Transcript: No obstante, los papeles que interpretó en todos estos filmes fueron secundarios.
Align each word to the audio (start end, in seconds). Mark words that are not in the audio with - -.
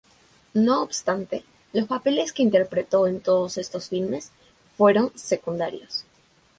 No 0.55 0.81
obstante, 0.81 1.43
los 1.73 1.87
papeles 1.87 2.33
que 2.33 2.41
interpretó 2.41 3.05
en 3.05 3.19
todos 3.21 3.59
estos 3.59 3.89
filmes 3.89 4.31
fueron 4.75 5.15
secundarios. 5.15 6.05